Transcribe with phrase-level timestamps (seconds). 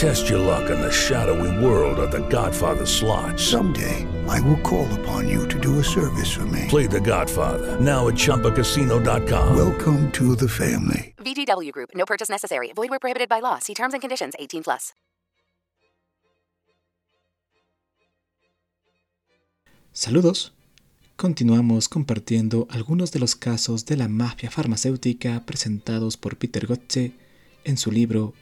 [0.00, 3.38] Test your luck in the shadowy world of The Godfather slot.
[3.38, 6.64] Someday, I will call upon you to do a service for me.
[6.68, 9.54] Play The Godfather now at ChumbaCasino.com.
[9.54, 11.14] Welcome to the family.
[11.18, 11.90] VGW Group.
[11.94, 12.72] No purchase necessary.
[12.74, 13.58] Void where prohibited by law.
[13.58, 14.32] See terms and conditions.
[14.38, 14.94] 18 plus.
[19.92, 20.52] Saludos.
[21.16, 27.12] Continuamos compartiendo algunos de los casos de la mafia farmacéutica presentados por Peter Gotze
[27.64, 28.32] en su libro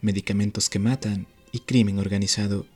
[0.00, 2.66] Medicamentos que matan y crimen organizado.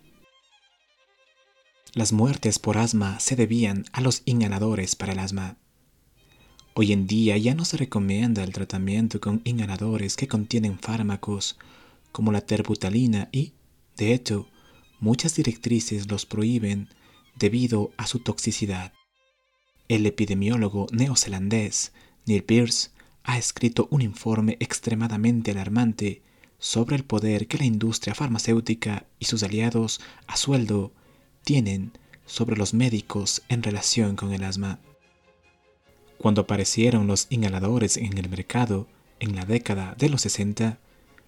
[1.95, 5.57] Las muertes por asma se debían a los inhaladores para el asma.
[6.75, 11.59] Hoy en día ya no se recomienda el tratamiento con inhaladores que contienen fármacos
[12.11, 13.53] como la terbutalina y,
[13.97, 14.49] de hecho,
[14.99, 16.89] muchas directrices los prohíben
[17.37, 18.93] debido a su toxicidad.
[19.87, 21.93] El epidemiólogo neozelandés
[22.27, 22.91] Neil Pearce
[23.23, 26.23] ha escrito un informe extremadamente alarmante
[26.63, 30.93] sobre el poder que la industria farmacéutica y sus aliados a sueldo
[31.43, 31.91] tienen
[32.25, 34.79] sobre los médicos en relación con el asma.
[36.19, 38.87] Cuando aparecieron los inhaladores en el mercado
[39.19, 40.79] en la década de los 60,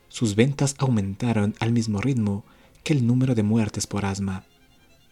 [0.08, 2.44] sus ventas aumentaron al mismo ritmo
[2.84, 4.44] que el número de muertes por asma.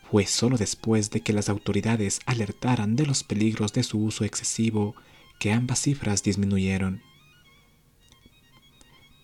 [0.09, 4.95] Fue solo después de que las autoridades alertaran de los peligros de su uso excesivo
[5.41, 7.03] que ambas cifras disminuyeron.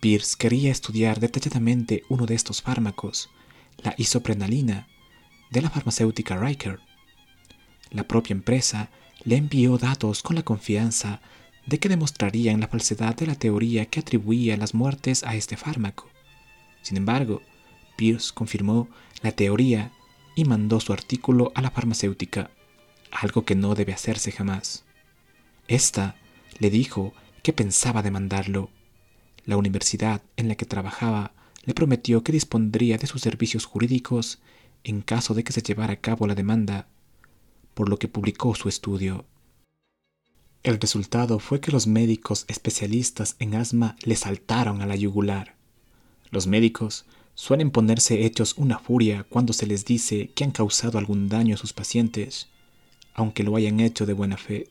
[0.00, 3.30] Pierce quería estudiar detalladamente uno de estos fármacos,
[3.78, 4.86] la isoprenalina,
[5.50, 6.78] de la farmacéutica Riker.
[7.90, 8.90] La propia empresa
[9.24, 11.20] le envió datos con la confianza
[11.66, 16.08] de que demostrarían la falsedad de la teoría que atribuía las muertes a este fármaco.
[16.82, 17.42] Sin embargo,
[17.96, 18.88] Pierce confirmó
[19.22, 19.90] la teoría
[20.36, 22.50] y mandó su artículo a la farmacéutica,
[23.10, 24.84] algo que no debe hacerse jamás.
[25.66, 26.14] Esta
[26.60, 28.70] le dijo que pensaba demandarlo.
[29.48, 31.32] La universidad en la que trabajaba
[31.64, 34.40] le prometió que dispondría de sus servicios jurídicos
[34.84, 36.86] en caso de que se llevara a cabo la demanda,
[37.72, 39.24] por lo que publicó su estudio.
[40.62, 45.56] El resultado fue que los médicos especialistas en asma le saltaron a la yugular.
[46.30, 51.30] Los médicos suelen ponerse hechos una furia cuando se les dice que han causado algún
[51.30, 52.48] daño a sus pacientes,
[53.14, 54.68] aunque lo hayan hecho de buena fe.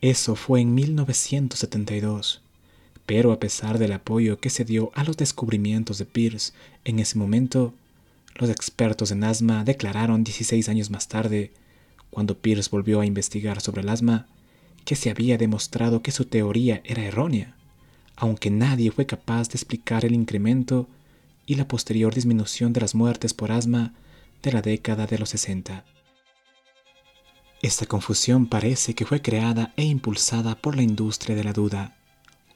[0.00, 2.40] Eso fue en 1972,
[3.06, 6.52] pero a pesar del apoyo que se dio a los descubrimientos de Pierce
[6.84, 7.72] en ese momento,
[8.34, 11.52] los expertos en asma declararon 16 años más tarde,
[12.10, 14.26] cuando Pierce volvió a investigar sobre el asma,
[14.84, 17.56] que se había demostrado que su teoría era errónea,
[18.16, 20.88] aunque nadie fue capaz de explicar el incremento
[21.46, 23.94] y la posterior disminución de las muertes por asma
[24.42, 25.84] de la década de los 60.
[27.62, 31.95] Esta confusión parece que fue creada e impulsada por la industria de la duda,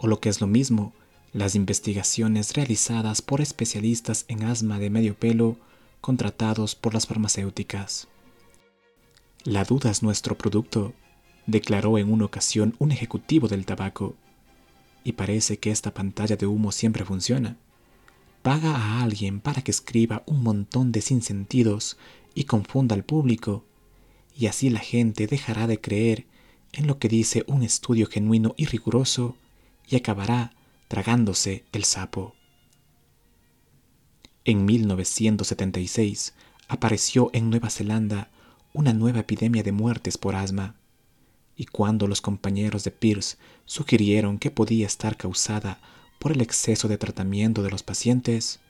[0.03, 0.95] o lo que es lo mismo,
[1.35, 5.59] las investigaciones realizadas por especialistas en asma de medio pelo
[6.01, 8.09] contratados por las farmacéuticas.
[9.45, 10.95] La duda es nuestro producto,
[11.47, 14.17] declaró en una ocasión un ejecutivo del tabaco.
[15.05, 17.59] Y parece que esta pantalla de humo siempre funciona.
[18.43, 21.99] Paga a alguien para que escriba un montón de sinsentidos
[22.35, 23.65] y confunda al público,
[24.35, 26.25] y así la gente dejará de creer
[26.73, 29.37] en lo que dice un estudio genuino y riguroso
[29.91, 30.53] y acabará
[30.89, 32.35] tragándose el sapo.
[34.45, 36.33] En 1976
[36.69, 38.31] apareció en Nueva Zelanda
[38.73, 40.77] una nueva epidemia de muertes por asma,
[41.57, 43.37] y cuando los compañeros de Pierce
[43.67, 45.81] sugirieron que podía estar causada
[46.21, 48.61] por el exceso de tratamiento de los pacientes,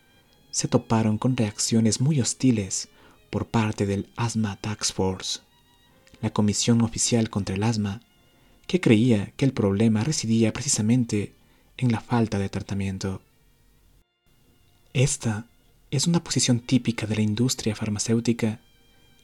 [0.50, 2.88] se toparon con reacciones muy hostiles
[3.28, 5.40] por parte del Asthma Task Force,
[6.20, 8.00] la comisión oficial contra el asma,
[8.70, 11.34] que creía que el problema residía precisamente
[11.76, 13.20] en la falta de tratamiento.
[14.92, 15.48] Esta
[15.90, 18.60] es una posición típica de la industria farmacéutica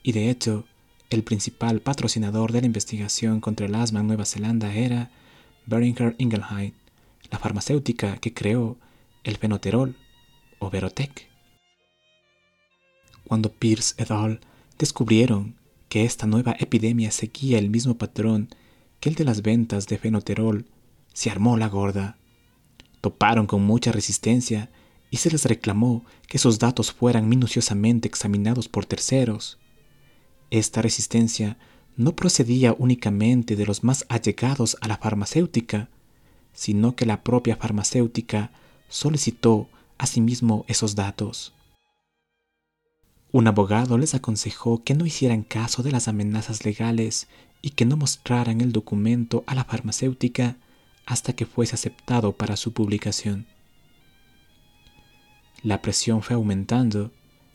[0.03, 0.65] y de hecho
[1.09, 5.11] el principal patrocinador de la investigación contra el asma en Nueva Zelanda era
[5.65, 6.73] Beringer Ingelheim,
[7.31, 8.75] la farmacéutica que creó
[9.23, 9.95] el fenoterol
[10.59, 11.29] o Verotec.
[13.23, 14.41] Cuando Pierce et al.
[14.77, 15.55] descubrieron
[15.87, 18.49] que esta nueva epidemia seguía el mismo patrón
[18.99, 20.65] que el de las ventas de fenoterol,
[21.13, 22.17] se armó la gorda.
[23.01, 24.69] Toparon con mucha resistencia
[25.09, 29.57] y se les reclamó que esos datos fueran minuciosamente examinados por terceros.
[30.49, 31.57] Esta resistencia
[31.95, 35.89] no procedía únicamente de los más allegados a la farmacéutica,
[36.53, 38.51] sino que la propia farmacéutica
[38.89, 41.53] solicitó asimismo esos datos.
[43.31, 47.27] Un abogado les aconsejó que no hicieran caso de las amenazas legales
[47.61, 50.57] y que no mostraran el documento a la farmacéutica
[51.05, 53.47] hasta que fuese aceptado para su publicación.
[55.63, 57.11] La presión fue aumentando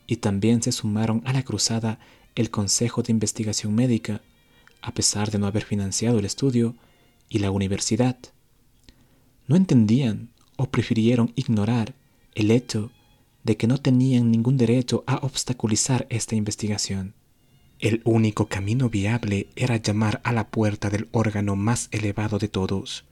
[0.07, 1.99] y también se sumaron a la cruzada
[2.35, 4.23] el Consejo de Investigación Médica,
[4.81, 6.75] a pesar de no haber financiado el estudio,
[7.29, 8.19] y la universidad.
[9.47, 11.95] No entendían o prefirieron ignorar
[12.35, 12.91] el hecho
[13.43, 17.15] de que no tenían ningún derecho a obstaculizar esta investigación.
[17.83, 23.05] El único camino viable era llamar a la puerta del órgano más elevado de todos,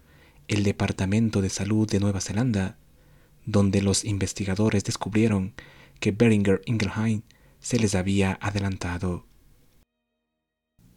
[0.47, 2.77] el Departamento de Salud de Nueva Zelanda,
[3.47, 5.55] donde los investigadores descubrieron
[5.99, 7.23] que Beringer Ingelheim
[7.59, 9.27] se les había adelantado.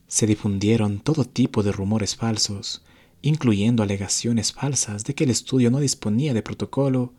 [0.05, 2.83] Se difundieron todo tipo de rumores falsos,
[3.23, 7.15] incluyendo alegaciones falsas de que el estudio no disponía de protocolo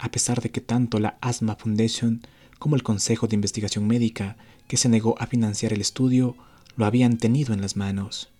[0.00, 2.22] a pesar de que tanto la Asthma Foundation
[2.58, 4.36] como el Consejo de Investigación Médica,
[4.72, 6.34] que se negó a financiar el estudio,
[6.76, 8.30] lo habían tenido en las manos.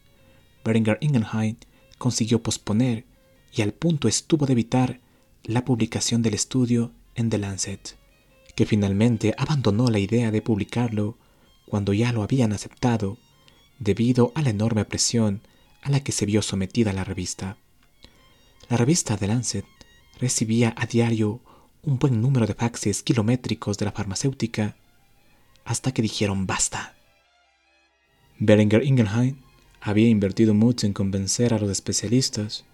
[0.65, 1.57] Beringer Ingenheim
[1.99, 3.05] consiguió posponer
[3.53, 4.99] y al punto estuvo de evitar
[5.45, 7.99] la publicación del estudio en The Lancet,
[8.55, 11.19] que finalmente abandonó la idea de publicarlo
[11.67, 13.19] cuando ya lo habían aceptado,
[13.79, 15.43] debido a la enorme presión
[15.83, 17.59] a la que se vio sometida la revista.
[18.71, 19.67] La revista The Lancet
[20.19, 21.43] recibía a diario
[21.83, 24.77] un buen número de faxes kilométricos de la farmacéutica
[25.65, 26.95] hasta que dijeron basta.
[28.39, 29.37] Beringer Ingelheim
[29.81, 32.65] había invertido mucho en convencer a los especialistas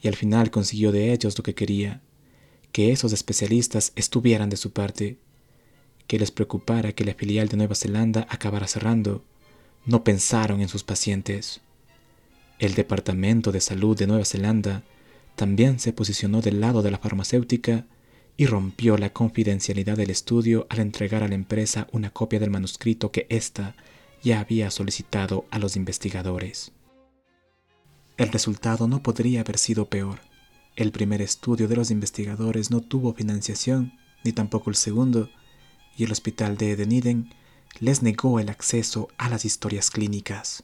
[0.00, 2.00] y al final consiguió de ellos lo que quería,
[2.72, 5.18] que esos especialistas estuvieran de su parte,
[6.06, 9.24] que les preocupara que la filial de Nueva Zelanda acabara cerrando,
[9.84, 11.60] no pensaron en sus pacientes.
[12.58, 14.82] El Departamento de Salud de Nueva Zelanda
[15.36, 17.86] también se posicionó del lado de la farmacéutica
[18.40, 23.10] y rompió la confidencialidad del estudio al entregar a la empresa una copia del manuscrito
[23.10, 23.74] que ésta
[24.22, 26.70] ya había solicitado a los investigadores.
[28.16, 30.20] El resultado no podría haber sido peor.
[30.76, 35.28] El primer estudio de los investigadores no tuvo financiación, ni tampoco el segundo,
[35.96, 37.34] y el hospital de Edeniden
[37.80, 40.62] les negó el acceso a las historias clínicas.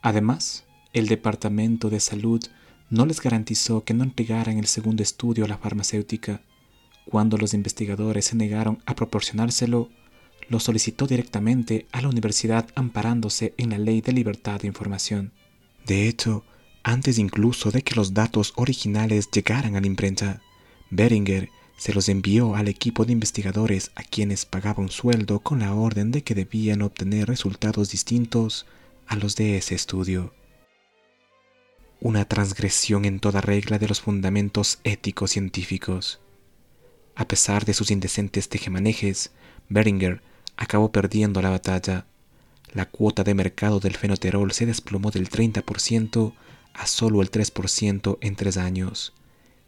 [0.00, 0.64] Además,
[0.94, 2.42] el Departamento de Salud
[2.92, 6.42] no les garantizó que no entregaran el segundo estudio a la farmacéutica.
[7.06, 9.88] Cuando los investigadores se negaron a proporcionárselo,
[10.50, 15.32] lo solicitó directamente a la universidad amparándose en la ley de libertad de información.
[15.86, 16.44] De hecho,
[16.82, 20.42] antes incluso de que los datos originales llegaran a la imprenta,
[20.90, 21.48] Beringer
[21.78, 26.10] se los envió al equipo de investigadores a quienes pagaba un sueldo con la orden
[26.10, 28.66] de que debían obtener resultados distintos
[29.06, 30.34] a los de ese estudio
[32.02, 36.18] una transgresión en toda regla de los fundamentos éticos científicos.
[37.14, 39.30] A pesar de sus indecentes tejemanejes,
[39.68, 40.20] Beringer
[40.56, 42.06] acabó perdiendo la batalla.
[42.72, 46.32] La cuota de mercado del fenoterol se desplomó del 30%
[46.74, 49.12] a solo el 3% en tres años,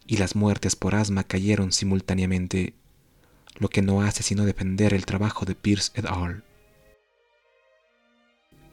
[0.04, 2.75] y las muertes por asma cayeron simultáneamente,
[3.58, 6.42] lo que no hace sino defender el trabajo de Pierce et al.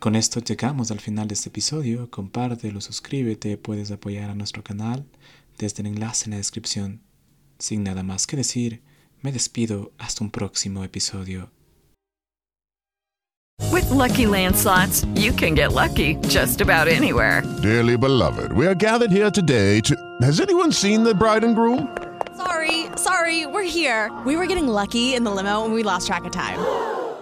[0.02, 2.10] Con esto llegamos al final de este episodio.
[2.10, 5.06] Compártelo, suscríbete, puedes apoyar a nuestro canal
[5.60, 7.02] desde el enlace en la descripción.
[7.60, 8.82] Sin nada más que decir,
[9.22, 11.52] me despido hasta un próximo episodio.
[13.72, 17.44] With lucky landslots, you can get lucky just about anywhere.
[17.62, 19.96] Dearly beloved, we are gathered here today to.
[20.24, 21.88] Has anyone seen the bride and groom?
[22.36, 24.10] Sorry, sorry, we're here.
[24.26, 26.58] We were getting lucky in the limo and we lost track of time.